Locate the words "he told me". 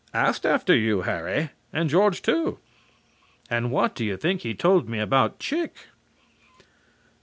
4.41-4.97